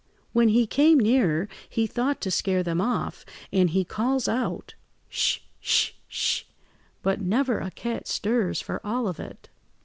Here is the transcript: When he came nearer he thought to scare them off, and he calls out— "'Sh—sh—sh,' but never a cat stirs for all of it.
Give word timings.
When 0.33 0.49
he 0.49 0.65
came 0.65 0.99
nearer 0.99 1.47
he 1.69 1.85
thought 1.85 2.21
to 2.21 2.31
scare 2.31 2.63
them 2.63 2.81
off, 2.81 3.23
and 3.53 3.69
he 3.69 3.85
calls 3.85 4.27
out— 4.27 4.73
"'Sh—sh—sh,' 5.11 6.45
but 7.03 7.21
never 7.21 7.59
a 7.59 7.69
cat 7.69 8.07
stirs 8.07 8.59
for 8.59 8.81
all 8.83 9.07
of 9.07 9.19
it. 9.19 9.49